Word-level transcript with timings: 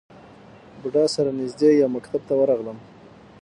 بودا 0.81 1.05
سره 1.15 1.29
نژدې 1.39 1.69
یو 1.73 1.89
مکتب 1.95 2.21
ته 2.27 2.33
ورغلم. 2.37 2.77